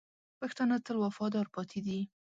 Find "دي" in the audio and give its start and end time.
1.85-1.99